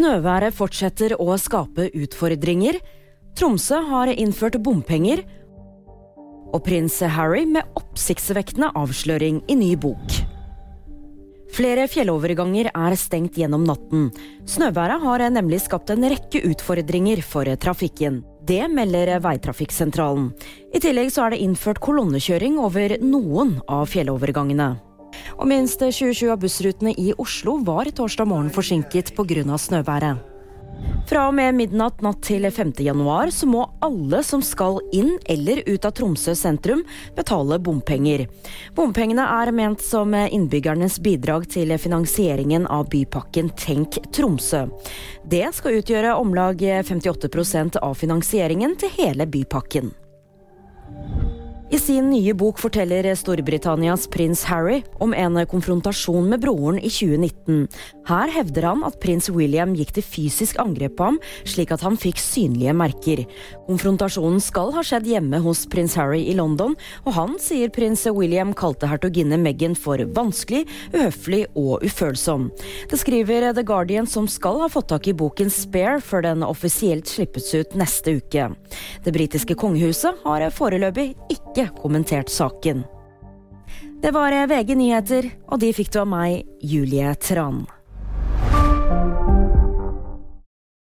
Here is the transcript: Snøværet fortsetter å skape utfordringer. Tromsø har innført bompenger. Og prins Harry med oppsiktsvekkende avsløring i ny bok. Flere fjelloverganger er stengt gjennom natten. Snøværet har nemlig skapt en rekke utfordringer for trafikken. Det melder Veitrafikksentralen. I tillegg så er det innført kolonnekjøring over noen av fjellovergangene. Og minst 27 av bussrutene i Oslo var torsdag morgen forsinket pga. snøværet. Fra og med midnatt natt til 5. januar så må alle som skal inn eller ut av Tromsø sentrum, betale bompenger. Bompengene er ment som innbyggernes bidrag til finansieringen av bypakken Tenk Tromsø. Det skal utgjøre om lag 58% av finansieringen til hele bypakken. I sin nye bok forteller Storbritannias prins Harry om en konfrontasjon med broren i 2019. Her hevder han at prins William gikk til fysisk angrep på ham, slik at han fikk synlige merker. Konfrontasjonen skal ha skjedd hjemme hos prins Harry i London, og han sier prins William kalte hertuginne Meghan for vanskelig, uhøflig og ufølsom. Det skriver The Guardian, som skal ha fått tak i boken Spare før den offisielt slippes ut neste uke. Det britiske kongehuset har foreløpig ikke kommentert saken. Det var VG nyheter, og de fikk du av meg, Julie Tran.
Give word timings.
Snøværet 0.00 0.54
fortsetter 0.56 1.12
å 1.20 1.34
skape 1.36 1.90
utfordringer. 1.92 2.78
Tromsø 3.36 3.82
har 3.84 4.08
innført 4.08 4.56
bompenger. 4.64 5.20
Og 6.56 6.62
prins 6.64 6.96
Harry 7.04 7.42
med 7.44 7.68
oppsiktsvekkende 7.76 8.70
avsløring 8.80 9.42
i 9.44 9.58
ny 9.60 9.74
bok. 9.76 10.16
Flere 11.52 11.84
fjelloverganger 11.92 12.70
er 12.72 12.96
stengt 12.96 13.36
gjennom 13.36 13.68
natten. 13.68 14.08
Snøværet 14.48 15.04
har 15.04 15.28
nemlig 15.36 15.60
skapt 15.66 15.92
en 15.92 16.08
rekke 16.08 16.46
utfordringer 16.48 17.20
for 17.20 17.52
trafikken. 17.60 18.22
Det 18.48 18.70
melder 18.72 19.18
Veitrafikksentralen. 19.20 20.30
I 20.72 20.80
tillegg 20.80 21.12
så 21.12 21.26
er 21.26 21.34
det 21.36 21.44
innført 21.44 21.84
kolonnekjøring 21.84 22.56
over 22.56 22.96
noen 23.04 23.58
av 23.68 23.84
fjellovergangene. 23.92 24.78
Og 25.40 25.48
minst 25.48 25.80
27 25.80 26.28
av 26.28 26.40
bussrutene 26.42 26.92
i 27.00 27.14
Oslo 27.16 27.56
var 27.64 27.88
torsdag 27.96 28.28
morgen 28.28 28.50
forsinket 28.52 29.14
pga. 29.16 29.56
snøværet. 29.56 30.18
Fra 31.08 31.26
og 31.28 31.34
med 31.34 31.56
midnatt 31.56 32.02
natt 32.04 32.20
til 32.24 32.44
5. 32.44 32.72
januar 32.84 33.32
så 33.34 33.46
må 33.48 33.64
alle 33.84 34.20
som 34.24 34.42
skal 34.44 34.78
inn 34.92 35.16
eller 35.24 35.62
ut 35.66 35.84
av 35.84 35.92
Tromsø 35.96 36.34
sentrum, 36.36 36.84
betale 37.16 37.58
bompenger. 37.58 38.26
Bompengene 38.76 39.24
er 39.40 39.52
ment 39.52 39.80
som 39.80 40.14
innbyggernes 40.14 41.00
bidrag 41.00 41.48
til 41.50 41.72
finansieringen 41.78 42.68
av 42.68 42.88
bypakken 42.92 43.50
Tenk 43.56 43.98
Tromsø. 44.12 44.66
Det 45.24 45.48
skal 45.56 45.80
utgjøre 45.80 46.14
om 46.20 46.36
lag 46.36 46.60
58% 46.60 47.80
av 47.80 47.96
finansieringen 47.96 48.76
til 48.80 48.94
hele 49.00 49.26
bypakken. 49.26 49.92
I 51.70 51.78
sin 51.78 52.08
nye 52.10 52.32
bok 52.34 52.58
forteller 52.58 53.06
Storbritannias 53.14 54.08
prins 54.10 54.40
Harry 54.50 54.80
om 54.98 55.12
en 55.14 55.36
konfrontasjon 55.46 56.26
med 56.26 56.42
broren 56.42 56.80
i 56.82 56.88
2019. 56.90 57.68
Her 58.08 58.32
hevder 58.34 58.64
han 58.66 58.80
at 58.82 58.96
prins 58.98 59.28
William 59.30 59.76
gikk 59.78 59.92
til 59.94 60.02
fysisk 60.02 60.58
angrep 60.58 60.96
på 60.98 61.06
ham, 61.06 61.20
slik 61.46 61.70
at 61.70 61.84
han 61.86 61.94
fikk 61.94 62.18
synlige 62.18 62.74
merker. 62.74 63.22
Konfrontasjonen 63.68 64.42
skal 64.42 64.74
ha 64.74 64.82
skjedd 64.82 65.06
hjemme 65.12 65.38
hos 65.44 65.62
prins 65.70 65.94
Harry 65.94 66.24
i 66.32 66.34
London, 66.34 66.74
og 67.04 67.14
han 67.14 67.38
sier 67.38 67.70
prins 67.70 68.02
William 68.10 68.50
kalte 68.50 68.90
hertuginne 68.90 69.38
Meghan 69.38 69.78
for 69.78 70.02
vanskelig, 70.18 70.64
uhøflig 70.90 71.44
og 71.54 71.86
ufølsom. 71.86 72.48
Det 72.90 72.98
skriver 72.98 73.52
The 73.54 73.62
Guardian, 73.62 74.10
som 74.10 74.26
skal 74.26 74.58
ha 74.64 74.70
fått 74.74 74.90
tak 74.90 75.06
i 75.06 75.14
boken 75.14 75.54
Spare 75.54 76.02
før 76.02 76.26
den 76.26 76.42
offisielt 76.42 77.06
slippes 77.06 77.52
ut 77.54 77.78
neste 77.78 78.18
uke. 78.18 78.50
Det 79.06 79.14
britiske 79.14 79.54
kongehuset 79.54 80.18
har 80.26 80.50
foreløpig 80.50 81.12
ikke 81.50 81.68
kommentert 81.82 82.30
saken. 82.30 82.84
Det 84.00 84.14
var 84.14 84.32
VG 84.48 84.74
nyheter, 84.78 85.28
og 85.52 85.60
de 85.60 85.74
fikk 85.76 85.92
du 85.92 86.00
av 86.00 86.08
meg, 86.08 86.46
Julie 86.64 87.12
Tran. 87.20 87.66